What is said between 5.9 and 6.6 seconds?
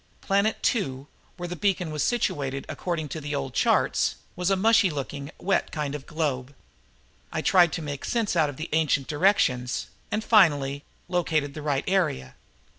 of globe.